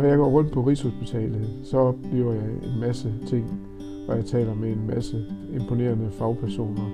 [0.00, 3.60] Når jeg går rundt på Rigshospitalet, så oplever jeg en masse ting,
[4.08, 6.86] og jeg taler med en masse imponerende fagpersoner.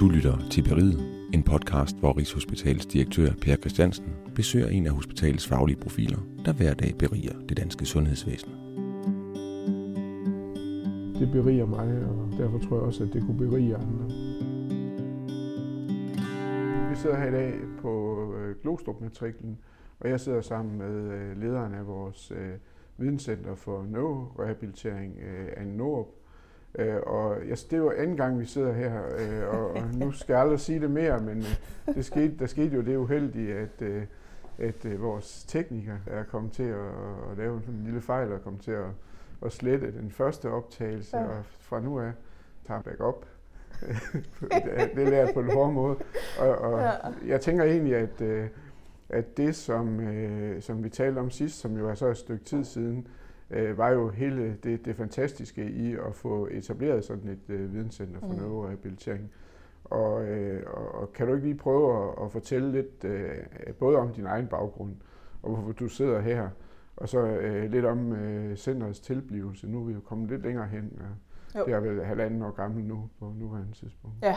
[0.00, 5.46] Du lytter til Beriget, en podcast, hvor Rigshospitalets direktør Per Christiansen besøger en af hospitalets
[5.46, 8.52] faglige profiler, der hver dag beriger det danske sundhedsvæsen.
[11.20, 14.04] Det beriger mig, og derfor tror jeg også, at det kunne berige andre.
[16.90, 19.58] Vi sidder her i dag på øh, Glostrup-matriklen,
[20.00, 22.54] og jeg sidder sammen med øh, lederen af vores øh,
[22.96, 25.20] videnscenter for neurorehabilitering,
[25.56, 26.06] Anne Norup.
[27.06, 29.00] Og jeg, det er jo anden gang, vi sidder her,
[29.46, 31.44] og, og nu skal jeg aldrig sige det mere, men
[31.94, 33.82] det skete, der skete jo det uheldige, at,
[34.58, 36.86] at vores tekniker er kommet til at,
[37.30, 38.88] at lave en lille fejl og kommet til at,
[39.44, 41.24] at slette den første optagelse, ja.
[41.24, 42.12] og fra nu af
[42.66, 43.26] tager back op.
[44.94, 45.96] det er lært på en hård måde.
[46.38, 46.92] Og, og ja.
[47.26, 48.22] jeg tænker egentlig, at
[49.08, 52.44] at det, som, øh, som vi talte om sidst, som jo er så et stykke
[52.44, 53.06] tid siden,
[53.50, 58.20] øh, var jo hele det, det fantastiske i at få etableret sådan et øh, videnscenter
[58.20, 58.34] for mm.
[58.34, 59.30] neurorehabilitering.
[59.84, 63.36] Og, øh, og, og kan du ikke lige prøve at, at fortælle lidt øh,
[63.78, 64.96] både om din egen baggrund,
[65.42, 66.48] og hvorfor du sidder her,
[66.96, 69.66] og så øh, lidt om øh, centerets tilblivelse.
[69.66, 71.02] Nu er vi jo kommet lidt længere hen,
[71.54, 74.16] og det er vel halvanden år gammel nu på nuværende tidspunkt.
[74.22, 74.36] Ja,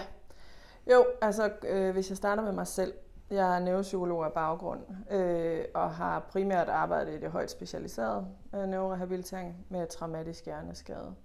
[0.92, 2.94] jo, altså øh, hvis jeg starter med mig selv,
[3.32, 4.80] jeg er neuropsykolog af baggrund
[5.12, 11.16] øh, og har primært arbejdet i det højt specialiserede øh, neurorehabilitering med traumatisk hjerneskade.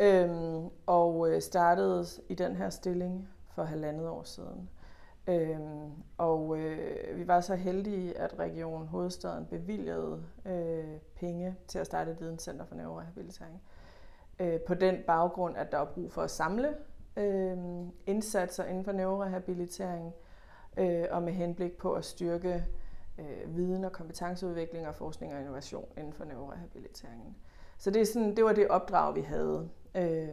[0.00, 4.68] Øhm, og øh, startede i den her stilling for halvandet år siden.
[5.26, 11.86] Øhm, og øh, vi var så heldige, at Region Hovedstaden bevilgede øh, penge til at
[11.86, 13.62] starte et videnscenter for neurorehabilitering.
[14.38, 16.74] Øh, på den baggrund, at der var brug for at samle
[17.16, 17.56] øh,
[18.06, 20.12] indsatser inden for neurorehabilitering,
[20.76, 22.64] øh, og med henblik på at styrke
[23.18, 27.36] øh, viden og kompetenceudvikling og forskning og innovation inden for neurorehabiliteringen.
[27.78, 29.68] Så det, er sådan, det var det opdrag, vi havde.
[29.94, 30.28] Øh,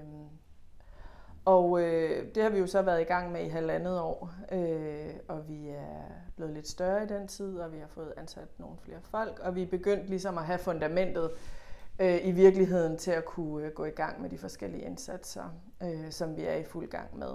[1.46, 5.14] og øh, det har vi jo så været i gang med i halvandet år, øh,
[5.28, 6.02] og vi er
[6.36, 9.56] blevet lidt større i den tid, og vi har fået ansat nogle flere folk, og
[9.56, 11.32] vi er begyndt ligesom at have fundamentet
[12.00, 15.44] øh, i virkeligheden til at kunne øh, gå i gang med de forskellige indsatser,
[15.84, 17.32] øh, som vi er i fuld gang med.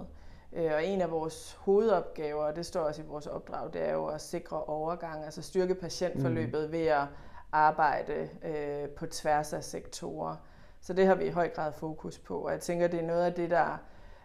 [0.53, 3.93] Øh, og en af vores hovedopgaver, og det står også i vores opdrag, det er
[3.93, 6.73] jo at sikre overgang, altså styrke patientforløbet mm.
[6.73, 7.05] ved at
[7.53, 10.37] arbejde øh, på tværs af sektorer.
[10.81, 13.25] Så det har vi i høj grad fokus på, og jeg tænker, det er noget
[13.25, 13.79] af det, der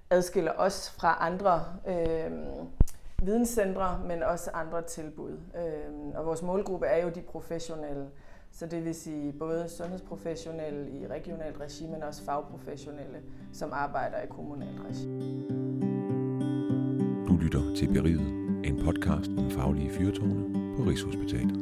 [0.09, 2.31] adskiller os fra andre øh,
[3.23, 5.31] videnscentre, men også andre tilbud.
[5.31, 8.09] Øh, og vores målgruppe er jo de professionelle,
[8.51, 13.21] så det vil sige både sundhedsprofessionelle i regionalt regi, men også fagprofessionelle,
[13.53, 16.12] som arbejder i kommunalt regi.
[17.33, 18.27] Du lytter til Beriget,
[18.63, 21.57] en podcast om faglige fyrtårne på Rigshospitalet.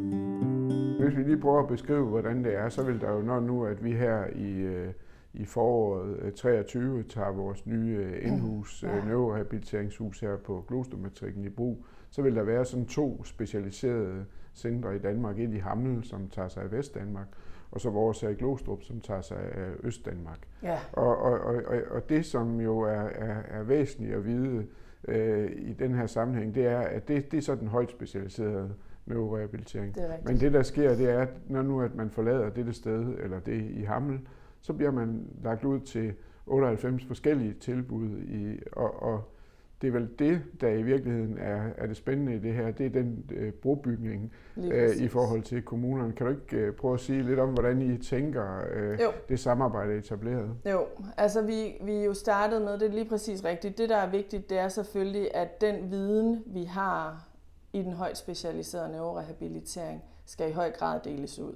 [1.00, 3.66] Hvis vi lige prøver at beskrive, hvordan det er, så vil der jo, når nu,
[3.66, 4.88] at vi her i, øh,
[5.34, 9.06] i foråret 23 øh, tager vores nye øh, indhus, ja.
[9.06, 15.00] neurorehabiliteringshus her på Glostermatrikken i brug, så vil der være sådan to specialiserede centre i
[15.00, 15.40] Danmark.
[15.40, 17.28] Et i Hammel, som tager sig af Vestdanmark,
[17.72, 20.40] og så vores her i Glostrup, som tager sig af Østdanmark.
[20.64, 20.80] Ja.
[20.94, 24.66] Og, og, og, og det, som jo er, er, er væsentligt at vide,
[25.08, 28.74] øh, i den her sammenhæng, det er, at det, det er så den højt specialiserede
[29.06, 29.96] neurorehabilitering.
[29.96, 33.18] Det Men det, der sker, det er, at når nu at man forlader dette sted,
[33.24, 34.20] eller det i Hammel,
[34.62, 36.14] så bliver man lagt ud til
[36.46, 39.34] 98 forskellige tilbud, i, og, og
[39.82, 42.86] det er vel det, der i virkeligheden er, er det spændende i det her, det
[42.86, 46.14] er den øh, brobygning øh, i forhold til kommunerne.
[46.14, 49.00] Kan du ikke øh, prøve at sige lidt om, hvordan I tænker øh,
[49.30, 50.56] det samarbejde etableret?
[50.72, 50.86] Jo,
[51.18, 53.78] altså vi, vi jo startet med, det er lige præcis rigtigt.
[53.78, 57.28] Det, der er vigtigt, det er selvfølgelig, at den viden, vi har
[57.74, 61.54] i den højt specialiserede neurorehabilitering, skal i høj grad deles ud.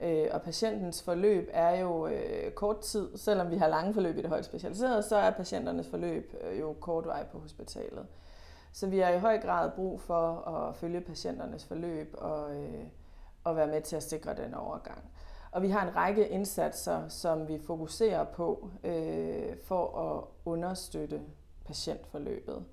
[0.00, 4.22] Øh, og patientens forløb er jo øh, kort tid, selvom vi har lange forløb i
[4.22, 8.06] det højt specialiserede, så er patienternes forløb øh, jo kort vej på hospitalet.
[8.72, 12.84] Så vi har i høj grad brug for at følge patienternes forløb og, øh,
[13.44, 15.10] og være med til at sikre den overgang.
[15.52, 21.20] Og vi har en række indsatser, som vi fokuserer på øh, for at understøtte
[21.66, 22.64] patientforløbet.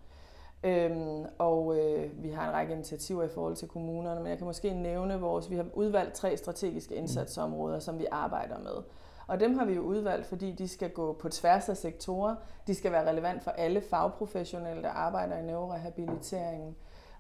[0.64, 4.48] Øhm, og øh, vi har en række initiativer i forhold til kommunerne, men jeg kan
[4.48, 7.00] måske nævne vores, vi har udvalgt tre strategiske mm.
[7.00, 8.84] indsatsområder, som vi arbejder med.
[9.28, 12.36] Og dem har vi jo udvalgt, fordi de skal gå på tværs af sektorer.
[12.68, 16.76] De skal være relevant for alle fagprofessionelle, der arbejder i neurorehabiliteringen.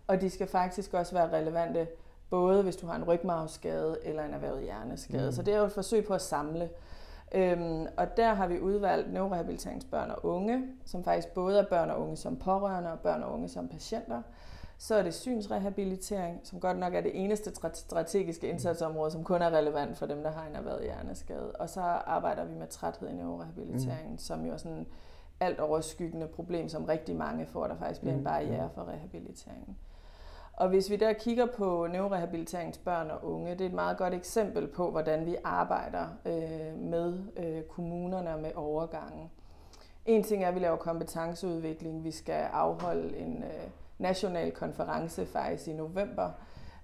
[0.08, 1.88] Og de skal faktisk også være relevante,
[2.30, 5.26] både hvis du har en rygmavsskade eller en erhvervet hjerneskade.
[5.26, 5.32] Mm.
[5.32, 6.70] Så det er jo et forsøg på at samle.
[7.36, 12.02] Øhm, og der har vi udvalgt neurorehabiliteringsbørn og unge, som faktisk både er børn og
[12.02, 14.22] unge som pårørende og børn og unge som patienter.
[14.78, 19.50] Så er det synsrehabilitering, som godt nok er det eneste strategiske indsatsområde, som kun er
[19.50, 21.52] relevant for dem, der har en erhvervet hjerneskade.
[21.52, 24.18] Og så arbejder vi med træthed i neurorehabiliteringen, mm.
[24.18, 24.88] som jo er sådan
[25.40, 28.26] alt overskyggende problem, som rigtig mange får, der faktisk bliver en mm.
[28.26, 29.78] barriere for rehabiliteringen.
[30.58, 34.68] Og hvis vi der kigger på neurorehabiliteringsbørn og unge, det er et meget godt eksempel
[34.68, 39.32] på, hvordan vi arbejder øh, med øh, kommunerne og med overgangen.
[40.06, 42.04] En ting er, at vi laver kompetenceudvikling.
[42.04, 46.30] Vi skal afholde en øh, national konference faktisk i november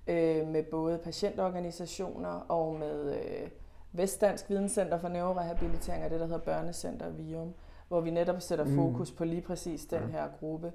[0.08, 3.50] øh, med både patientorganisationer og med øh,
[3.92, 7.54] Vestdansk Videnscenter for Neurorehabilitering og det, der hedder Børnecenter Vium,
[7.88, 8.76] hvor vi netop sætter mm.
[8.76, 10.72] fokus på lige præcis den her gruppe.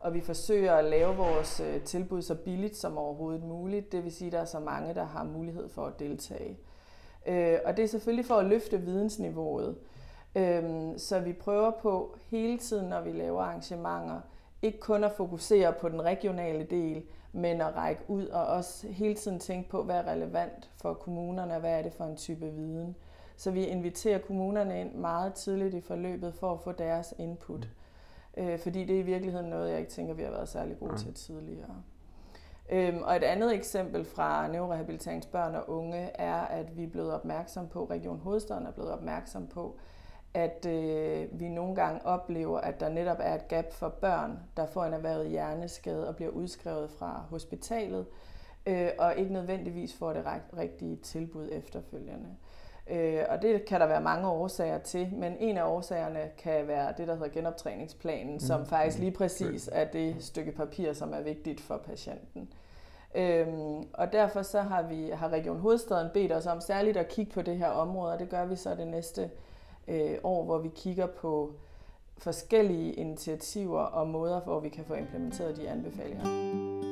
[0.00, 3.92] Og vi forsøger at lave vores øh, tilbud så billigt som overhovedet muligt.
[3.92, 6.58] Det vil sige, at der er så mange, der har mulighed for at deltage.
[7.26, 9.76] Øh, og det er selvfølgelig for at løfte vidensniveauet.
[10.34, 10.62] Øh,
[10.96, 14.20] så vi prøver på hele tiden, når vi laver arrangementer,
[14.62, 19.14] ikke kun at fokusere på den regionale del, men at række ud og også hele
[19.14, 22.46] tiden tænke på, hvad er relevant for kommunerne, og hvad er det for en type
[22.52, 22.96] viden.
[23.36, 27.68] Så vi inviterer kommunerne ind meget tidligt i forløbet for at få deres input.
[28.36, 30.96] Øh, fordi det er i virkeligheden noget, jeg ikke tænker, vi har været særlig gode
[30.96, 31.82] til tidligere.
[32.72, 37.68] Øhm, og et andet eksempel fra neurorehabiliteringsbørn og unge er, at vi er blevet opmærksom
[37.68, 39.78] på, Region Hovedstaden er blevet opmærksom på,
[40.34, 44.66] at øh, vi nogle gange oplever, at der netop er et gap for børn, der
[44.66, 48.06] får en erhvervet hjerneskade og bliver udskrevet fra hospitalet,
[48.66, 50.24] øh, og ikke nødvendigvis får det
[50.56, 52.28] rigtige tilbud efterfølgende.
[52.86, 56.94] Øh, og det kan der være mange årsager til, men en af årsagerne kan være
[56.96, 58.40] det, der hedder genoptræningsplanen, mm.
[58.40, 62.52] som faktisk lige præcis er det stykke papir, som er vigtigt for patienten.
[63.14, 67.32] Øhm, og derfor så har vi har Region Hovedstaden bedt os om særligt at kigge
[67.32, 69.30] på det her område, og det gør vi så det næste
[69.88, 71.52] øh, år, hvor vi kigger på
[72.18, 76.89] forskellige initiativer og måder, hvor vi kan få implementeret de anbefalinger.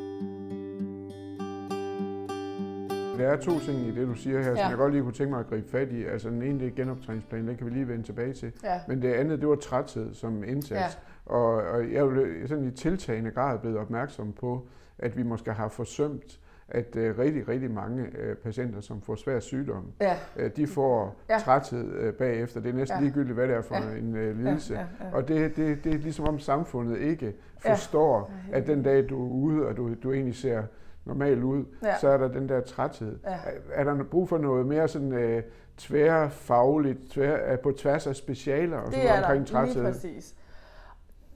[3.19, 4.57] Der er to ting i det, du siger her, ja.
[4.57, 6.05] som jeg godt lige kunne tænke mig at gribe fat i.
[6.05, 8.53] Altså den ene, det er genoptræningsplanen, den kan vi lige vende tilbage til.
[8.65, 8.81] Ja.
[8.89, 10.99] Men det andet, det var træthed som indsats.
[11.29, 11.35] Ja.
[11.35, 14.67] Og, og jeg er sådan i tiltagende grad blevet opmærksom på,
[14.99, 19.41] at vi måske har forsømt at uh, rigtig, rigtig mange uh, patienter, som får svær
[19.41, 20.15] sygdom, ja.
[20.37, 21.39] uh, de får ja.
[21.39, 22.61] træthed uh, bagefter.
[22.61, 23.03] Det er næsten ja.
[23.05, 23.99] ligegyldigt, hvad det er for ja.
[23.99, 24.75] en uh, lidelse.
[24.75, 25.15] Ja, ja, ja.
[25.15, 28.57] Og det, det, det er ligesom om samfundet ikke forstår, ja.
[28.57, 30.63] at den dag, du er ude, og du, du egentlig ser
[31.05, 31.99] normal ud, ja.
[31.99, 33.19] så er der den der træthed.
[33.25, 33.31] Ja.
[33.31, 35.43] Er, er der brug for noget mere sådan uh,
[35.77, 39.75] tværfagligt, tvær, uh, på tværs af specialer og sådan omkring træthed?
[39.75, 40.35] Det er lige præcis.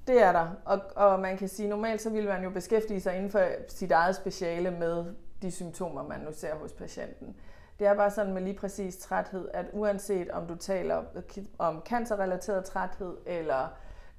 [0.07, 3.17] Det er der, og, og man kan sige, normalt så vil man jo beskæftige sig
[3.17, 5.05] inden for sit eget speciale med
[5.43, 7.37] de symptomer, man nu ser hos patienten.
[7.79, 11.03] Det er bare sådan med lige præcis træthed, at uanset om du taler
[11.59, 13.69] om cancerrelateret træthed, eller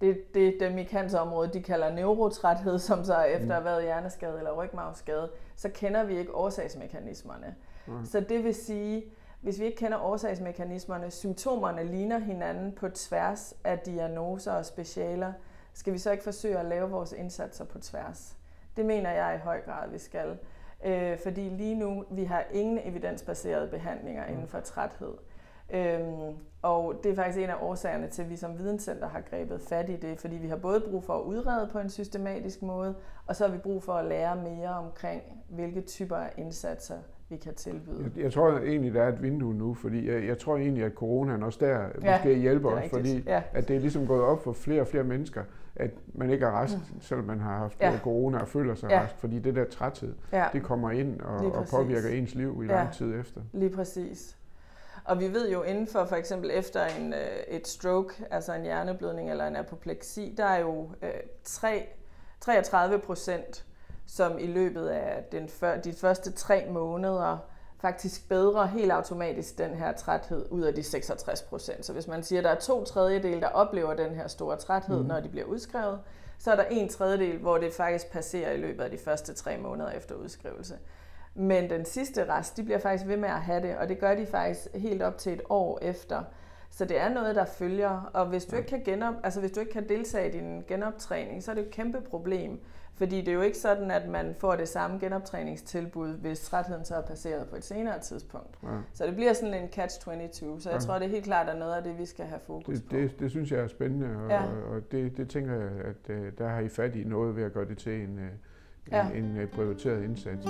[0.03, 3.51] det, det dem i cancerområdet, de kalder neurotræthed, som så efter mm.
[3.51, 7.55] at have været hjerneskade eller rygmavsskade, så kender vi ikke årsagsmekanismerne.
[7.88, 8.05] Mm.
[8.05, 9.03] Så det vil sige,
[9.41, 15.33] hvis vi ikke kender årsagsmekanismerne, symptomerne ligner hinanden på tværs af diagnoser og specialer,
[15.73, 18.38] skal vi så ikke forsøge at lave vores indsatser på tværs?
[18.77, 20.38] Det mener jeg i høj grad, vi skal.
[20.85, 25.13] Øh, fordi lige nu, vi har ingen evidensbaserede behandlinger inden for træthed.
[25.73, 29.61] Øhm, og det er faktisk en af årsagerne til, at vi som videnscenter har grebet
[29.61, 32.95] fat i det, fordi vi har både brug for at udrede på en systematisk måde,
[33.27, 36.95] og så har vi brug for at lære mere omkring, hvilke typer af indsatser
[37.30, 38.11] vi kan tilbyde.
[38.15, 40.94] Jeg, jeg tror egentlig, der er et vindue nu, fordi jeg, jeg tror egentlig, at
[40.94, 43.44] coronaen også der ja, måske hjælper os, fordi ja.
[43.53, 45.44] at det er ligesom gået op for flere og flere mennesker,
[45.75, 47.01] at man ikke er rask, mm.
[47.01, 47.99] selvom man har haft ja.
[48.03, 49.01] corona og føler sig ja.
[49.01, 50.45] rask, fordi det der træthed, ja.
[50.53, 52.75] det kommer ind og, og påvirker ens liv i ja.
[52.75, 53.42] lang tid efter.
[53.53, 54.37] Lige præcis.
[55.06, 58.62] Og vi ved jo inden for for eksempel efter en, øh, et stroke, altså en
[58.62, 61.10] hjerneblødning eller en apopleksi, der er jo øh,
[61.44, 61.88] 3,
[62.40, 63.66] 33 procent,
[64.07, 67.38] som i løbet af den før, de første tre måneder
[67.83, 71.86] faktisk bedre helt automatisk den her træthed ud af de 66 procent.
[71.86, 75.00] Så hvis man siger, at der er to tredjedel, der oplever den her store træthed,
[75.02, 75.06] mm.
[75.06, 76.00] når de bliver udskrevet,
[76.40, 79.57] så er der en tredjedel, hvor det faktisk passerer i løbet af de første tre
[79.57, 80.78] måneder efter udskrivelse.
[81.35, 84.16] Men den sidste rest, de bliver faktisk ved med at have det, og det gør
[84.16, 86.23] de faktisk helt op til et år efter.
[86.69, 89.59] Så det er noget, der følger, og hvis du ikke kan, genop, altså hvis du
[89.59, 92.59] ikke kan deltage i din genoptræning, så er det et kæmpe problem.
[92.95, 96.95] Fordi det er jo ikke sådan, at man får det samme genoptræningstilbud, hvis trætheden så
[96.95, 98.57] er passeret på et senere tidspunkt.
[98.63, 98.69] Ja.
[98.94, 100.59] Så det bliver sådan en catch-22.
[100.59, 100.80] Så jeg ja.
[100.80, 102.95] tror, det er helt klart er noget af det, vi skal have fokus det, på.
[102.95, 104.44] Det, det synes jeg er spændende, og, ja.
[104.44, 107.54] og det, det tænker jeg, at uh, der har I fat i noget ved at
[107.54, 108.23] gøre det til en, uh,
[108.92, 109.09] ja.
[109.09, 110.47] en, en prioriteret indsats.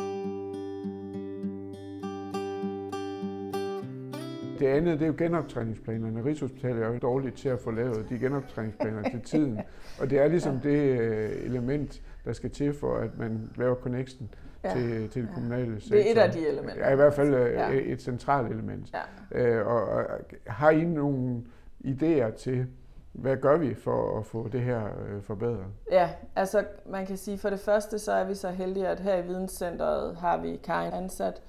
[4.63, 6.25] det andet, det er jo genoptræningsplanerne.
[6.25, 9.59] Rigshospitalet er jo dårligt til at få lavet de genoptræningsplaner til tiden.
[9.99, 10.69] Og det er ligesom ja.
[10.69, 14.29] det øh, element, der skal til for, at man laver connection
[14.63, 14.73] ja.
[14.73, 15.95] til, til det kommunale sektor.
[15.95, 16.85] Det er et af de elementer.
[16.85, 17.69] Ja, i hvert fald øh, ja.
[17.71, 18.93] et centralt element.
[19.31, 19.57] Ja.
[19.59, 20.05] Øh, og, og
[20.47, 21.41] har I nogle
[21.85, 22.67] idéer til,
[23.13, 25.65] hvad gør vi for at få det her øh, forbedret?
[25.91, 29.17] Ja, altså man kan sige, for det første så er vi så heldige, at her
[29.17, 31.41] i Videnscenteret har vi Karin ansat,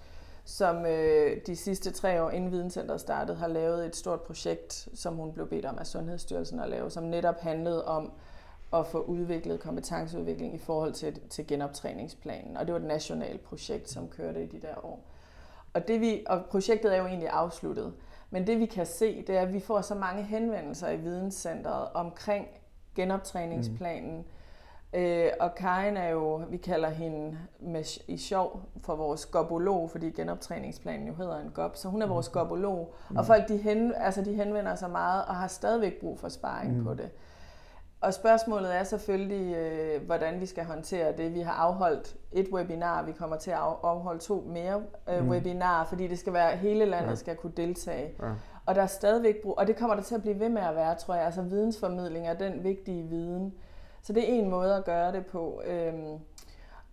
[0.45, 5.15] som øh, de sidste tre år inden Videnscenteret startede, har lavet et stort projekt, som
[5.15, 8.13] hun blev bedt om af Sundhedsstyrelsen at lave, som netop handlede om
[8.75, 12.57] at få udviklet kompetenceudvikling i forhold til, til genoptræningsplanen.
[12.57, 15.01] Og det var et nationalt projekt, som kørte i de der år.
[15.75, 17.93] Og, det vi, og projektet er jo egentlig afsluttet.
[18.35, 21.89] Men det vi kan se, det er, at vi får så mange henvendelser i Videnscenteret
[21.95, 22.47] omkring
[22.95, 24.17] genoptræningsplanen.
[24.17, 24.99] Mm.
[25.01, 30.11] Øh, og Karin er jo, vi kalder hende med, i sjov for vores gobolog, fordi
[30.11, 32.33] genoptræningsplanen jo hedder en gob, så hun er vores mm.
[32.33, 32.95] gobolog.
[33.11, 33.17] Mm.
[33.17, 36.79] Og folk de, hen, altså, de henvender sig meget og har stadigvæk brug for sparring
[36.79, 36.85] mm.
[36.85, 37.11] på det.
[38.05, 41.35] Og spørgsmålet er selvfølgelig, øh, hvordan vi skal håndtere det.
[41.35, 45.31] Vi har afholdt et webinar, vi kommer til at afholde to mere øh, mm.
[45.31, 47.15] webinarer, fordi det skal være, hele landet ja.
[47.15, 48.13] skal kunne deltage.
[48.23, 48.33] Ja.
[48.67, 50.75] Og der er stadigvæk brug, og det kommer der til at blive ved med at
[50.75, 51.25] være, tror jeg.
[51.25, 53.55] Altså vidensformidling er den vigtige viden.
[54.03, 55.63] Så det er en måde at gøre det på.
[55.67, 56.19] Øhm,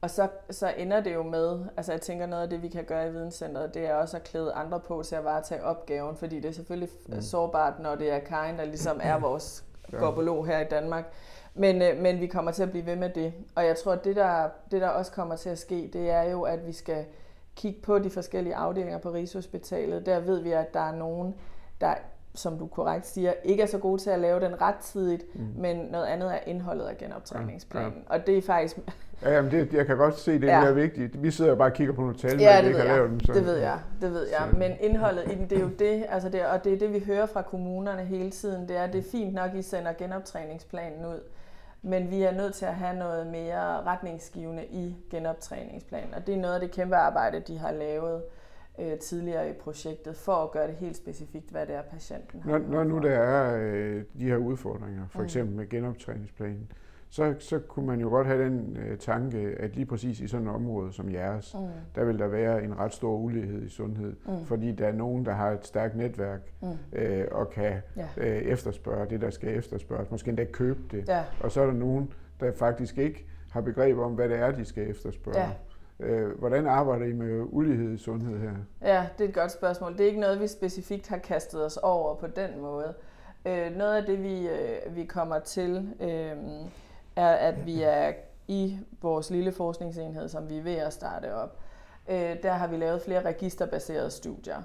[0.02, 2.84] og så, så ender det jo med, altså jeg tænker noget af det, vi kan
[2.84, 6.36] gøre i Videnscenteret, det er også at klæde andre på til at varetage opgaven, fordi
[6.40, 7.22] det er selvfølgelig mm.
[7.22, 9.66] sårbart, når det er Karin, der ligesom er vores
[10.00, 11.14] gobolo her i Danmark.
[11.54, 13.34] Men, øh, men vi kommer til at blive ved med det.
[13.56, 16.24] Og jeg tror, at det der, det, der også kommer til at ske, det er
[16.24, 17.06] jo, at vi skal
[17.56, 20.06] kigge på de forskellige afdelinger på Rigshospitalet.
[20.06, 21.36] Der ved vi, at der er nogen,
[21.82, 21.96] der
[22.34, 25.48] som du korrekt siger, ikke er så gode til at lave den ret tidligt, mm.
[25.56, 27.94] men noget andet er indholdet af genoptræningsplanen.
[27.94, 28.20] Ja, ja.
[28.20, 28.80] Og det er faktisk...
[29.24, 30.72] Ja, jamen det, jeg kan godt se, det er ja.
[30.72, 31.24] vigtigt.
[31.24, 33.20] Vi sidder og bare og kigger på nogle tal, ja, det ikke har lavet dem.
[33.20, 33.34] Så.
[33.34, 34.48] det ved jeg, det ved jeg.
[34.52, 34.58] Så.
[34.58, 37.04] Men indholdet i den, det er jo det, altså det, og det er det, vi
[37.06, 41.20] hører fra kommunerne hele tiden, det er, det er fint nok, I sender genoptræningsplanen ud,
[41.82, 46.40] men vi er nødt til at have noget mere retningsgivende i genoptræningsplanen, og det er
[46.40, 48.22] noget af det kæmpe arbejde, de har lavet
[48.80, 52.52] øh, tidligere i projektet, for at gøre det helt specifikt, hvad det er, patienten har.
[52.52, 55.26] Når, når nu der er øh, de her udfordringer, for mm.
[55.26, 56.72] eksempel med genoptræningsplanen,
[57.12, 60.48] så, så kunne man jo godt have den øh, tanke, at lige præcis i sådan
[60.48, 61.68] et område som jeres, mm.
[61.96, 64.46] der vil der være en ret stor ulighed i sundhed, mm.
[64.46, 66.68] fordi der er nogen, der har et stærkt netværk mm.
[66.94, 68.08] øh, og kan ja.
[68.18, 71.08] øh, efterspørge det, der skal efterspørges, måske endda købe det.
[71.08, 71.24] Ja.
[71.40, 74.66] Og så er der nogen, der faktisk ikke har begreb om, hvad det er, de
[74.66, 75.40] skal efterspørge.
[75.40, 75.50] Ja.
[76.00, 78.54] Øh, hvordan arbejder I med ulighed i sundhed her?
[78.82, 79.94] Ja, det er et godt spørgsmål.
[79.94, 82.94] Det er ikke noget, vi specifikt har kastet os over på den måde.
[83.46, 86.32] Øh, noget af det, vi, øh, vi kommer til, øh,
[87.16, 88.14] er, at vi er
[88.48, 91.58] i vores lille forskningsenhed, som vi er ved at starte op.
[92.10, 94.62] Øh, der har vi lavet flere registerbaserede studier,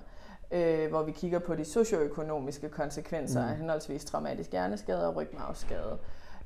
[0.51, 3.49] øh, hvor vi kigger på de socioøkonomiske konsekvenser mm.
[3.49, 5.99] af henholdsvis traumatisk hjerneskade og rygmavsskade.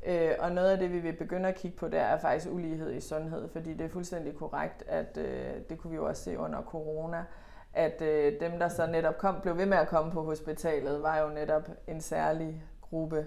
[0.06, 2.92] Øh, og noget af det, vi vil begynde at kigge på, der er faktisk ulighed
[2.92, 6.38] i sundhed, fordi det er fuldstændig korrekt, at øh, det kunne vi jo også se
[6.38, 7.24] under corona,
[7.72, 11.18] at øh, dem, der så netop kom, blev ved med at komme på hospitalet, var
[11.18, 13.26] jo netop en særlig gruppe.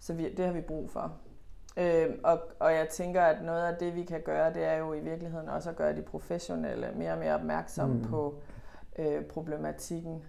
[0.00, 1.12] Så vi, det har vi brug for.
[1.78, 4.92] Øh, og, og jeg tænker, at noget af det, vi kan gøre, det er jo
[4.92, 8.02] i virkeligheden også at gøre de professionelle mere og mere opmærksomme mm.
[8.02, 8.34] på
[8.98, 10.22] øh, problematikken,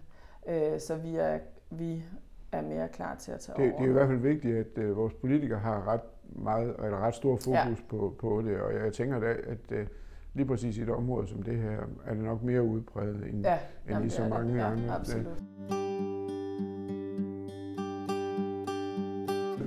[0.49, 1.39] øh, så vi er,
[1.69, 2.03] vi
[2.51, 3.79] er mere klar til at tage det, over.
[3.79, 7.15] Det er i hvert fald vigtigt, at øh, vores politikere har ret, meget, eller ret
[7.15, 7.75] stor fokus ja.
[7.89, 9.87] på, på det, og jeg tænker, at, at øh,
[10.33, 13.53] lige præcis i et område som det her, er det nok mere udbredt end, ja,
[13.53, 14.95] end jamen, i så mange ja, andre.
[14.95, 15.43] Absolut.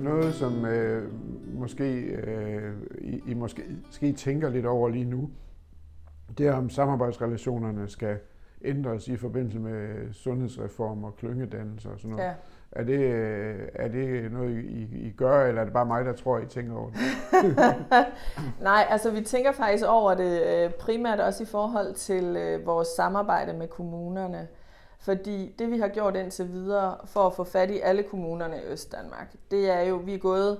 [0.03, 1.11] Noget, som øh,
[1.63, 5.29] måske øh, I, I måske, måske tænker lidt over lige nu,
[6.37, 8.17] det er om samarbejdsrelationerne skal
[8.63, 12.23] ændres i forbindelse med sundhedsreform og klyngedannelser og sådan noget.
[12.23, 12.33] Ja.
[12.71, 12.99] Er det,
[13.73, 16.75] er det noget, I, I gør, eller er det bare mig, der tror, I tænker
[16.75, 17.55] over det?
[18.69, 22.87] Nej, altså vi tænker faktisk over det øh, primært også i forhold til øh, vores
[22.87, 24.47] samarbejde med kommunerne.
[24.99, 28.71] Fordi det vi har gjort indtil videre for at få fat i alle kommunerne i
[28.71, 30.57] Østdanmark, det er jo, vi er gået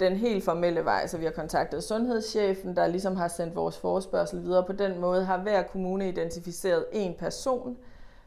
[0.00, 4.42] den helt formelle vej, så vi har kontaktet sundhedschefen, der ligesom har sendt vores forespørgsel
[4.42, 4.64] videre.
[4.64, 7.76] På den måde har hver kommune identificeret en person,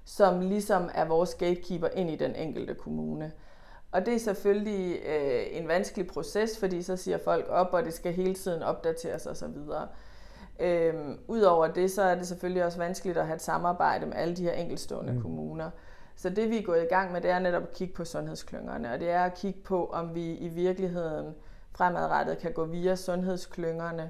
[0.06, 3.32] som ligesom er vores gatekeeper ind i den enkelte kommune.
[3.92, 7.94] Og det er selvfølgelig øh, en vanskelig proces, fordi så siger folk op, og det
[7.94, 9.58] skal hele tiden opdateres osv.
[10.60, 14.36] Øhm, Udover det, så er det selvfølgelig også vanskeligt at have et samarbejde med alle
[14.36, 15.22] de her enkeltstående mm.
[15.22, 15.70] kommuner.
[16.16, 18.94] Så det vi er gået i gang med, det er netop at kigge på sundhedsklyngerne,
[18.94, 21.36] og det er at kigge på, om vi i virkeligheden
[21.76, 24.10] fremadrettet kan gå via sundhedsklyngerne,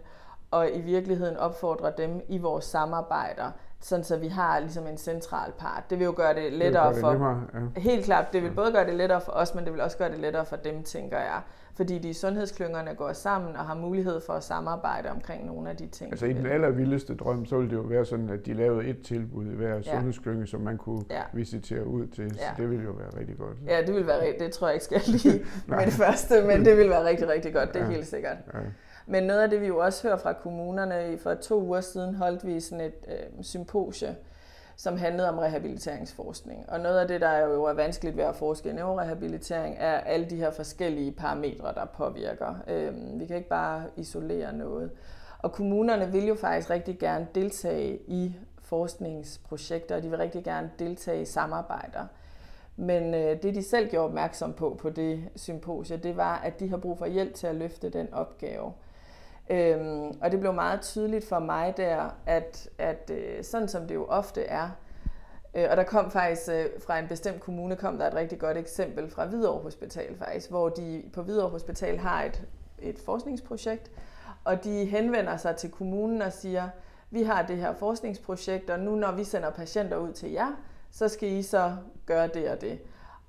[0.52, 3.52] og i virkeligheden opfordre dem i vores samarbejder
[3.82, 5.84] sådan så vi har ligesom en central part.
[5.90, 7.12] Det vil jo gøre det lettere det det for...
[7.12, 7.82] Nemmere, ja.
[7.82, 10.12] Helt klart, det vil både gøre det lettere for os, men det vil også gøre
[10.12, 11.42] det lettere for dem, tænker jeg.
[11.76, 15.88] Fordi de sundhedsklyngerne går sammen og har mulighed for at samarbejde omkring nogle af de
[15.88, 16.12] ting.
[16.12, 19.02] Altså i den allervildeste drøm, så ville det jo være sådan, at de lavede et
[19.02, 19.82] tilbud i hver ja.
[19.82, 21.22] sundhedsklynge, som man kunne ja.
[21.34, 22.36] visitere ud til.
[22.36, 22.62] Så ja.
[22.64, 23.58] det ville jo være rigtig godt.
[23.68, 26.78] Ja, det vil være det tror jeg ikke skal lige med det første, men det
[26.78, 27.92] vil være rigtig, rigtig godt, det er ja.
[27.92, 28.38] helt sikkert.
[28.54, 28.60] Ja.
[29.08, 32.48] Men noget af det, vi jo også hører fra kommunerne, for to uger siden holdt
[32.48, 34.16] vi sådan et øh, symposie,
[34.82, 36.70] som handlede om rehabiliteringsforskning.
[36.70, 40.30] Og noget af det, der jo er vanskeligt ved at forske i neurorehabilitering, er alle
[40.30, 42.56] de her forskellige parametre, der påvirker.
[42.68, 44.92] Øh, vi kan ikke bare isolere noget.
[45.40, 50.72] Og kommunerne vil jo faktisk rigtig gerne deltage i forskningsprojekter, og de vil rigtig gerne
[50.80, 52.06] deltage i samarbejder.
[52.76, 56.70] Men øh, det, de selv gjorde opmærksom på på det symposie, det var, at de
[56.70, 58.74] har brug for hjælp til at løfte den opgave.
[59.50, 63.96] Øhm, og det blev meget tydeligt for mig der, at, at øh, sådan som det
[63.96, 64.70] jo ofte er,
[65.56, 68.58] øh, og der kom faktisk øh, fra en bestemt kommune, kom der et rigtig godt
[68.58, 72.44] eksempel fra Hvidovre Hospital faktisk, hvor de på Hvidovre Hospital har et,
[72.80, 73.92] et forskningsprojekt,
[74.44, 76.70] og de henvender sig til kommunen og siger,
[77.10, 80.52] vi har det her forskningsprojekt, og nu når vi sender patienter ud til jer,
[80.92, 82.80] så skal I så gøre det og det.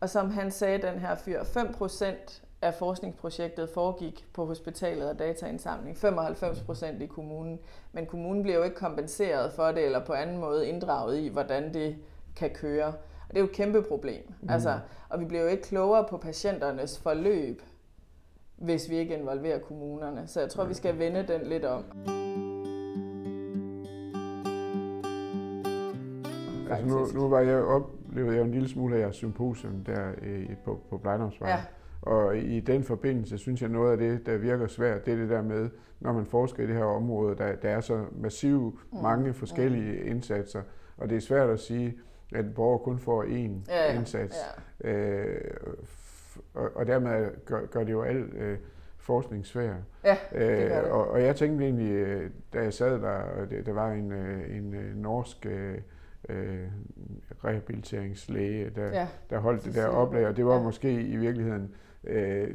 [0.00, 5.96] Og som han sagde, den her fyr, 5% af forskningsprojektet foregik på hospitalet og dataindsamling.
[5.96, 7.58] 95 procent i kommunen.
[7.92, 11.74] Men kommunen bliver jo ikke kompenseret for det, eller på anden måde inddraget i, hvordan
[11.74, 11.96] det
[12.36, 12.86] kan køre.
[12.86, 14.32] Og det er jo et kæmpe problem.
[14.40, 14.50] Mm.
[14.50, 14.78] Altså,
[15.08, 17.62] og vi bliver jo ikke klogere på patienternes forløb,
[18.56, 20.26] hvis vi ikke involverer kommunerne.
[20.26, 21.84] Så jeg tror, vi skal vende den lidt om.
[26.70, 30.56] Altså nu, nu var jeg oplevede jeg en lille smule af jeres symposium der øh,
[30.64, 31.50] på, på Blejdomsvej.
[31.50, 31.62] Ja.
[32.02, 35.30] Og i den forbindelse synes jeg noget af det, der virker svært, det er det
[35.30, 38.98] der med, når man forsker i det her område, der, der er så massive mm.
[39.02, 40.08] mange forskellige mm.
[40.08, 40.62] indsatser,
[40.96, 41.98] og det er svært at sige,
[42.34, 43.28] at borger kun får én
[43.68, 43.98] ja, ja.
[43.98, 44.36] indsats.
[44.84, 44.90] Ja.
[44.90, 45.56] Øh,
[46.54, 48.58] og, og dermed gør, gør det jo alt øh,
[48.98, 49.74] forskning svær.
[50.04, 50.86] Ja, det gør det.
[50.86, 53.92] Øh, og, og jeg tænkte egentlig, øh, da jeg sad der, og det, der var
[53.92, 55.78] en, øh, en norsk øh,
[57.44, 60.62] rehabiliteringslæge, der, ja, der holdt det der oplag, og det var ja.
[60.62, 61.74] måske i virkeligheden
[62.04, 62.48] øh,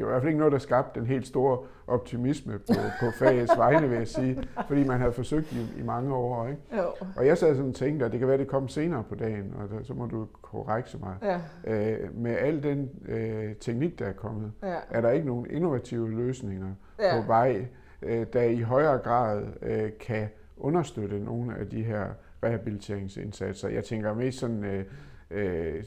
[0.00, 3.06] det var i hvert fald ikke noget, der skabte den helt store optimisme på, på
[3.18, 6.46] fagets vegne, vil jeg sige, fordi man havde forsøgt i, i mange år.
[6.46, 6.60] Ikke?
[6.76, 7.06] Jo.
[7.16, 9.14] Og jeg sad sådan og tænkte, at det kan være, at det kom senere på
[9.14, 11.16] dagen, og der, så må du korrekte mig.
[11.22, 11.40] Ja.
[11.64, 14.76] Øh, med al den øh, teknik, der er kommet, ja.
[14.90, 17.20] er der ikke nogen innovative løsninger ja.
[17.20, 17.66] på vej,
[18.02, 22.06] øh, der i højere grad øh, kan understøtte nogle af de her
[22.44, 23.68] rehabiliteringsindsatser.
[23.68, 24.64] Jeg tænker mest sådan...
[24.64, 24.84] Øh,
[25.30, 25.84] øh,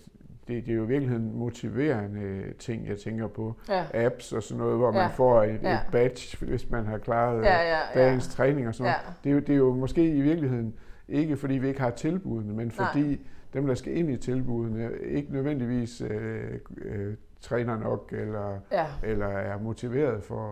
[0.48, 3.56] det, det er jo i virkeligheden motiverende ting, jeg tænker på.
[3.70, 3.86] Ja.
[3.94, 5.02] Apps og sådan noget, hvor ja.
[5.02, 5.74] man får et, ja.
[5.74, 8.06] et badge, hvis man har klaret ja, ja, ja.
[8.06, 8.98] dagens træning og sådan ja.
[9.02, 9.24] noget.
[9.24, 10.74] Det er, jo, det er jo måske i virkeligheden
[11.08, 13.18] ikke, fordi vi ikke har tilbudene, men fordi Nej.
[13.54, 18.86] dem, der skal ind i tilbudene, ikke nødvendigvis øh, øh, træner nok, eller, ja.
[19.04, 20.50] eller er motiveret for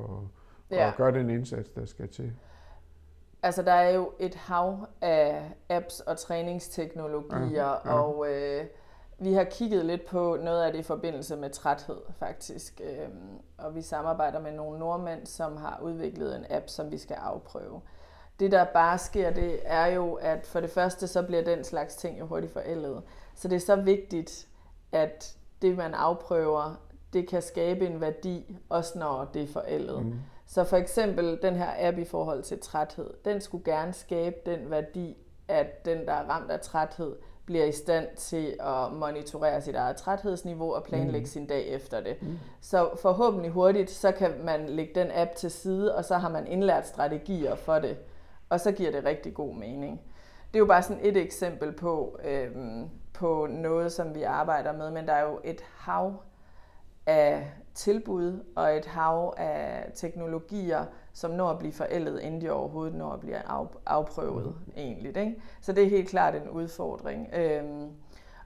[0.71, 0.87] at, ja.
[0.87, 2.31] at gøre den indsats, der skal til.
[3.43, 7.93] Altså, der er jo et hav af apps og træningsteknologier, ja, ja.
[7.93, 8.25] og...
[8.29, 8.65] Øh,
[9.21, 12.81] vi har kigget lidt på noget af det i forbindelse med træthed, faktisk.
[12.83, 17.15] Øhm, og vi samarbejder med nogle nordmænd, som har udviklet en app, som vi skal
[17.15, 17.81] afprøve.
[18.39, 21.95] Det, der bare sker, det er jo, at for det første, så bliver den slags
[21.95, 23.01] ting jo hurtigt forældet.
[23.35, 24.47] Så det er så vigtigt,
[24.91, 26.81] at det, man afprøver,
[27.13, 30.05] det kan skabe en værdi, også når det er forældet.
[30.05, 30.19] Mm.
[30.45, 34.71] Så for eksempel den her app i forhold til træthed, den skulle gerne skabe den
[34.71, 39.75] værdi, at den, der er ramt af træthed, bliver i stand til at monitorere sit
[39.75, 41.25] eget træthedsniveau og planlægge mm.
[41.25, 42.21] sin dag efter det.
[42.21, 42.39] Mm.
[42.61, 46.47] Så forhåbentlig hurtigt, så kan man lægge den app til side, og så har man
[46.47, 47.97] indlært strategier for det.
[48.49, 50.01] Og så giver det rigtig god mening.
[50.47, 54.91] Det er jo bare sådan et eksempel på, øhm, på noget, som vi arbejder med,
[54.91, 56.13] men der er jo et hav
[57.05, 62.95] af tilbud og et hav af teknologier, som når at blive forældet, inden de overhovedet
[62.95, 63.37] når at blive
[63.85, 64.73] afprøvet mm.
[64.77, 65.17] egentlig.
[65.17, 65.41] Ikke?
[65.61, 67.29] Så det er helt klart en udfordring.
[67.33, 67.91] Øhm,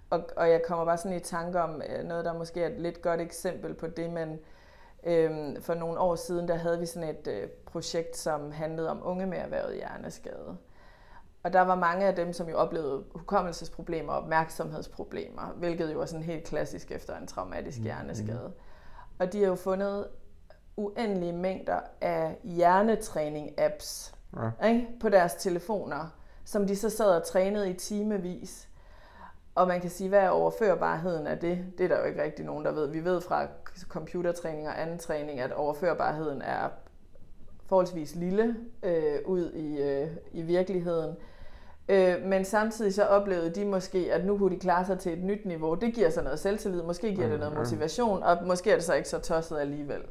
[0.09, 2.79] og, og jeg kommer bare sådan i tanke om øh, noget, der måske er et
[2.79, 4.39] lidt godt eksempel på det, men
[5.03, 9.01] øhm, for nogle år siden, der havde vi sådan et øh, projekt, som handlede om
[9.03, 10.57] unge med erhvervet hjerneskade.
[11.43, 16.05] Og der var mange af dem, som jo oplevede hukommelsesproblemer og opmærksomhedsproblemer, hvilket jo er
[16.05, 17.83] sådan helt klassisk efter en traumatisk mm.
[17.83, 18.47] hjerneskade.
[18.47, 18.61] Mm.
[19.19, 20.07] Og de har jo fundet
[20.77, 24.15] uendelige mængder af hjernetræning-apps
[24.61, 24.67] ja.
[24.67, 26.09] ikke, på deres telefoner,
[26.45, 28.69] som de så sad og trænede i timevis.
[29.55, 31.65] Og man kan sige, hvad er overførbarheden af det?
[31.77, 32.87] Det er der jo ikke rigtig nogen, der ved.
[32.87, 33.47] Vi ved fra
[33.87, 36.69] computertræning og anden træning, at overførbarheden er
[37.65, 41.15] forholdsvis lille øh, ud i, øh, i virkeligheden.
[41.89, 45.23] Øh, men samtidig så oplevede de måske, at nu kunne de klare sig til et
[45.23, 45.75] nyt niveau.
[45.75, 48.93] Det giver så noget selvtillid, måske giver det noget motivation, og måske er det så
[48.93, 50.01] ikke så tosset alligevel.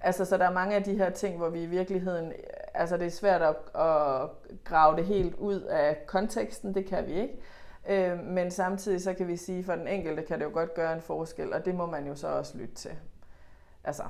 [0.00, 2.32] Altså, så der er mange af de her ting, hvor vi i virkeligheden,
[2.74, 4.30] altså det er svært at, at
[4.64, 7.38] grave det helt ud af konteksten, det kan vi ikke.
[7.88, 10.92] Øh, men samtidig så kan vi sige, for den enkelte kan det jo godt gøre
[10.92, 12.90] en forskel, og det må man jo så også lytte til.
[13.84, 14.02] Altså,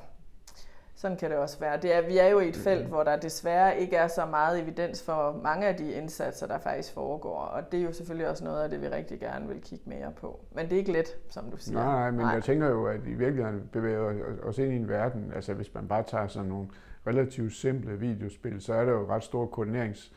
[0.97, 1.79] sådan kan det også være.
[1.83, 4.63] Det er, vi er jo i et felt, hvor der desværre ikke er så meget
[4.63, 7.39] evidens for mange af de indsatser, der faktisk foregår.
[7.39, 10.13] Og det er jo selvfølgelig også noget af det, vi rigtig gerne vil kigge mere
[10.21, 10.41] på.
[10.53, 11.79] Men det er ikke let, som du siger.
[11.79, 12.31] Nej, nej men nej.
[12.31, 15.89] jeg tænker jo, at i virkeligheden bevæger os ind i en verden, altså hvis man
[15.89, 16.69] bare tager sådan nogle
[17.07, 20.13] relativt simple videospil, så er der jo ret store koordinerings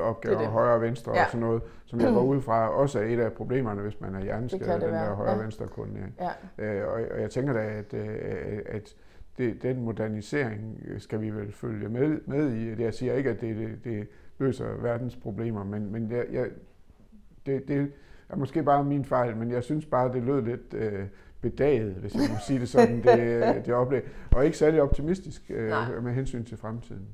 [0.00, 0.52] opgaver, det det.
[0.52, 1.24] højre og venstre ja.
[1.24, 4.14] og sådan noget, som jeg går ud fra også er et af problemerne, hvis man
[4.14, 6.14] er hjerneskadet, den der højre og venstre koordinering.
[6.58, 6.64] Ja.
[6.64, 8.94] Øh, og, og jeg tænker da, at, øh, at
[9.38, 12.82] det, den modernisering skal vi vel følge med, med i.
[12.82, 16.46] Jeg siger ikke, at det, det, det løser verdens problemer, men, men jeg, jeg,
[17.46, 17.92] det, det
[18.28, 21.06] er måske bare min fejl, men jeg synes bare, det lød lidt øh,
[21.40, 24.02] bedaget, hvis jeg må sige det sådan, det, det oplæg.
[24.30, 27.06] Og ikke særlig optimistisk øh, med hensyn til fremtiden.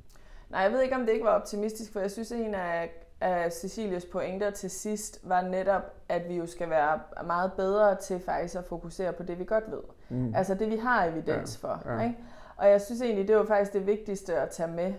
[0.50, 2.90] Nej, jeg ved ikke, om det ikke var optimistisk, for jeg synes, at en af,
[3.24, 8.20] af Cecilias pointer til sidst var netop, at vi jo skal være meget bedre til
[8.20, 9.82] faktisk at fokusere på det, vi godt ved.
[10.08, 10.34] Mm.
[10.34, 11.82] Altså det, vi har evidens ja, for.
[11.86, 12.02] Ja.
[12.02, 12.16] Ikke?
[12.56, 14.94] Og jeg synes egentlig, det var faktisk det vigtigste at tage med,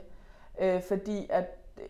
[0.62, 1.46] øh, fordi at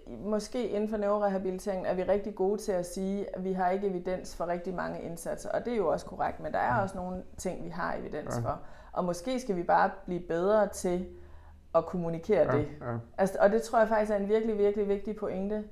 [0.08, 3.88] måske inden for neurorehabiliteringen er vi rigtig gode til at sige, at vi har ikke
[3.88, 6.84] evidens for rigtig mange indsatser, og det er jo også korrekt, men der er mm.
[6.84, 8.42] også nogle ting, vi har evidens ja.
[8.42, 8.60] for.
[8.92, 11.08] Og måske skal vi bare blive bedre til
[11.76, 12.68] at kommunikere ja, det.
[12.82, 12.98] Ja.
[13.18, 15.64] Altså, og det tror jeg faktisk er en virkelig, virkelig vigtig pointe.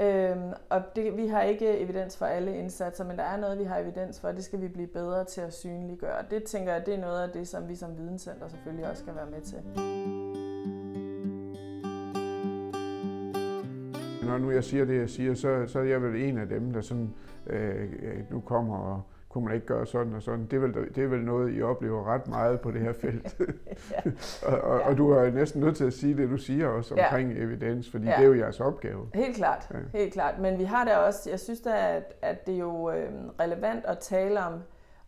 [0.00, 3.64] Øhm, og det, vi har ikke evidens for alle indsatser, men der er noget, vi
[3.64, 6.24] har evidens for, og det skal vi blive bedre til at synliggøre.
[6.30, 9.14] Det tænker jeg, det er noget af det, som vi som videnscenter selvfølgelig også skal
[9.14, 9.58] være med til.
[14.26, 16.72] Når nu jeg siger det, jeg siger, så, så er jeg vel en af dem,
[16.72, 17.14] der sådan,
[17.46, 20.46] øh, øh nu kommer og kunne man ikke gøre sådan og sådan.
[20.46, 23.36] Det er vel, det er vel noget, I oplever ret meget på det her felt.
[23.90, 24.10] ja.
[24.52, 24.88] og, og, ja.
[24.88, 27.42] og du er næsten nødt til at sige det, du siger også omkring ja.
[27.42, 28.10] evidens, fordi ja.
[28.10, 29.08] det er jo jeres opgave.
[29.14, 29.98] Helt klart, ja.
[29.98, 30.38] helt klart.
[30.38, 33.84] Men vi har da også, jeg synes da, at, at det er jo øh, relevant
[33.84, 34.52] at tale om,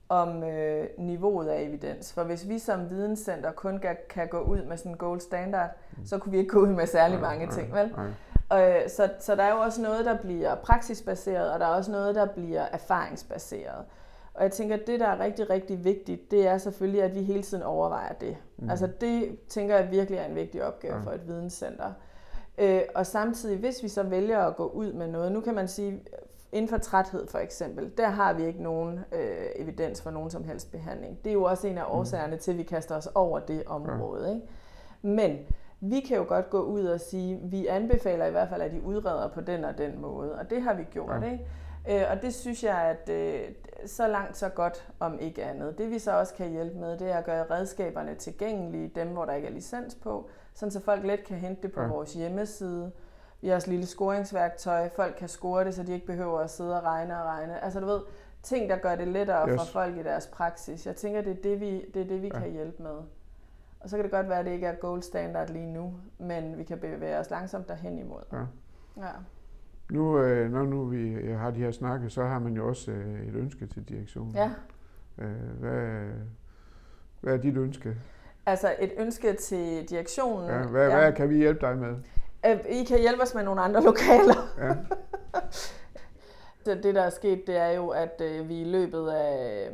[0.09, 2.13] om øh, niveauet af evidens.
[2.13, 5.71] For hvis vi som videnscenter kun kan, kan gå ud med sådan en gold standard,
[5.97, 6.07] mm.
[6.07, 7.95] så kunne vi ikke gå ud med særlig ja, mange ja, ting, vel?
[7.97, 8.83] Ja.
[8.83, 11.91] Øh, så, så der er jo også noget, der bliver praksisbaseret, og der er også
[11.91, 13.85] noget, der bliver erfaringsbaseret.
[14.35, 17.23] Og jeg tænker, at det, der er rigtig, rigtig vigtigt, det er selvfølgelig, at vi
[17.23, 18.37] hele tiden overvejer det.
[18.57, 18.71] Mm.
[18.71, 21.01] Altså det, tænker jeg virkelig er en vigtig opgave ja.
[21.01, 21.93] for et videnscenter.
[22.59, 25.69] Øh, og samtidig, hvis vi så vælger at gå ud med noget, nu kan man
[25.69, 26.03] sige,
[26.53, 30.45] inden for træthed for eksempel, der har vi ikke nogen øh, evidens for nogen som
[30.45, 31.19] helst behandling.
[31.25, 31.99] Det er jo også en af mm.
[31.99, 34.29] årsagerne til, at vi kaster os over det område.
[34.29, 34.35] Ja.
[34.35, 34.47] Ikke?
[35.03, 35.39] Men
[35.81, 38.83] vi kan jo godt gå ud og sige, vi anbefaler i hvert fald, at de
[38.83, 41.23] udreder på den og den måde, og det har vi gjort.
[41.23, 41.33] Ja.
[41.33, 41.47] Ikke?
[41.89, 43.49] Øh, og det synes jeg, at øh,
[43.87, 45.79] så langt så godt om ikke andet.
[45.79, 49.25] Det vi så også kan hjælpe med, det er at gøre redskaberne tilgængelige, dem hvor
[49.25, 51.87] der ikke er licens på, sådan så folk let kan hente det på ja.
[51.87, 52.93] vores hjemmeside.
[53.41, 56.77] Vi har også lille scoringsværktøj, folk kan score det, så de ikke behøver at sidde
[56.77, 57.65] og regne og regne.
[57.65, 58.01] Altså du ved,
[58.43, 59.61] ting der gør det lettere yes.
[59.61, 60.87] for folk i deres praksis.
[60.87, 62.41] Jeg tænker, det er det vi, det er det, vi ja.
[62.41, 62.97] kan hjælpe med.
[63.81, 66.59] Og så kan det godt være, at det ikke er gold standard lige nu, men
[66.59, 68.23] vi kan bevæge os langsomt derhen imod.
[68.33, 68.39] Ja.
[68.97, 69.13] ja.
[69.93, 73.29] Nu, øh, når nu vi har de her snakke, så har man jo også øh,
[73.29, 74.35] et ønske til direktionen.
[74.35, 74.51] Ja.
[75.19, 76.09] Øh, hvad,
[77.21, 77.97] hvad er dit ønske?
[78.47, 80.49] Altså et ønske til direktionen?
[80.49, 80.97] Ja, hvad, ja.
[80.97, 81.97] hvad kan vi hjælpe dig med?
[82.69, 84.49] I kan hjælpe os med nogle andre lokaler.
[86.67, 86.75] Ja.
[86.83, 89.71] det, der er sket, det er jo, at vi i løbet af,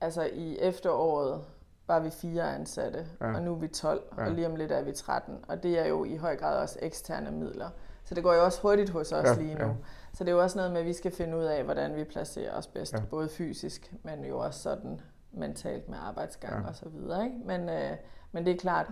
[0.00, 1.40] altså i efteråret,
[1.86, 3.34] var vi fire ansatte, ja.
[3.34, 4.24] og nu er vi 12, ja.
[4.24, 5.38] og lige om lidt er vi 13.
[5.48, 7.68] Og det er jo i høj grad også eksterne midler.
[8.04, 9.64] Så det går jo også hurtigt hos os ja, lige nu.
[9.64, 9.72] Ja.
[10.12, 12.04] Så det er jo også noget med, at vi skal finde ud af, hvordan vi
[12.04, 12.92] placerer os bedst.
[12.92, 13.00] Ja.
[13.10, 15.00] Både fysisk, men jo også sådan
[15.32, 16.68] mentalt med arbejdsgang ja.
[16.68, 17.24] og så videre.
[17.24, 17.36] Ikke?
[17.44, 17.96] Men, øh,
[18.32, 18.86] men det er klart.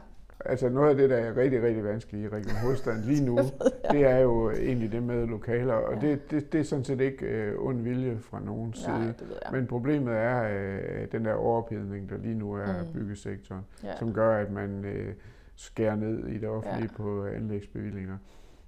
[0.45, 3.39] Altså noget af det, der er rigtig, rigtig vanskeligt i Region Hovedstaden lige nu,
[3.93, 6.09] det er jo egentlig det med lokaler, og ja.
[6.09, 9.15] det, det, det er sådan set ikke øh, ond vilje fra nogen side.
[9.43, 9.53] Nej.
[9.53, 12.93] Men problemet er øh, den der overophedning, der lige nu er mm.
[12.93, 13.97] byggesektoren, ja.
[13.97, 15.15] som gør, at man øh,
[15.57, 16.97] skærer ned i det offentlige ja.
[16.97, 18.17] på anlægsbevillinger.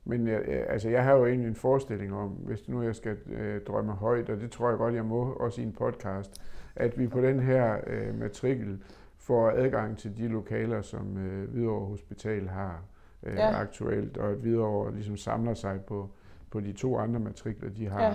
[0.04, 3.60] Men jeg, altså, jeg har jo egentlig en forestilling om, hvis nu jeg skal øh,
[3.60, 6.42] drømme højt, og det tror jeg godt, jeg må, også i en podcast,
[6.76, 8.82] at vi på den her øh, matrikel
[9.16, 12.82] får adgang til de lokaler, som øh, Hvidovre Hospital har
[13.22, 13.60] øh, ja.
[13.60, 16.10] aktuelt, og at Hvidovre ligesom samler sig på,
[16.50, 18.02] på de to andre matrikler, de har.
[18.02, 18.14] Ja.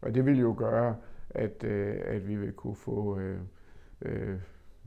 [0.00, 0.96] Og det vil jo gøre,
[1.30, 3.38] at, øh, at vi vil kunne få øh,
[4.02, 4.38] øh,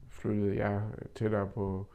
[0.10, 0.82] flyttet jer
[1.16, 1.86] tættere på,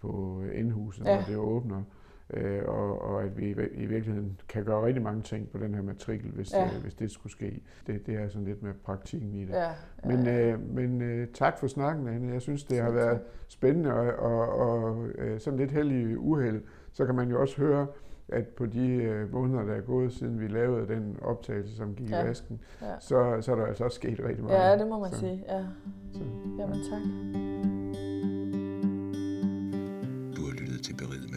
[0.00, 1.16] på indhuset, ja.
[1.16, 1.82] når det åbner.
[2.30, 5.82] Øh, og, og at vi i virkeligheden kan gøre rigtig mange ting på den her
[5.82, 6.64] matrikel, hvis, ja.
[6.64, 7.62] øh, hvis det skulle ske.
[7.86, 9.52] Det, det er sådan lidt med praktikken i det.
[9.52, 9.72] Ja, ja.
[10.04, 12.32] Men, øh, men øh, tak for snakken, Anne.
[12.32, 16.62] Jeg synes, det har været spændende og, og, og øh, sådan lidt heldig uheld.
[16.92, 17.86] Så kan man jo også høre,
[18.28, 22.10] at på de øh, måneder, der er gået, siden vi lavede den optagelse, som gik
[22.10, 22.22] ja.
[22.22, 22.86] i vasken, ja.
[23.00, 24.56] så, så er der altså også sket rigtig meget.
[24.56, 25.18] Ja, det må man så.
[25.18, 25.44] sige.
[25.48, 25.64] Ja.
[26.12, 26.20] Så.
[26.58, 27.65] Jamen tak.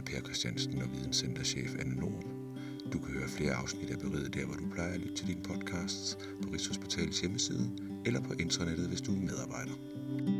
[0.09, 2.23] Per Christiansen og Videnscenterchef Anne Nord.
[2.93, 5.41] Du kan høre flere afsnit af Beriget der, hvor du plejer at lytte til dine
[5.43, 7.69] podcasts på Rigshospitalets hjemmeside
[8.05, 10.38] eller på internettet, hvis du er medarbejder.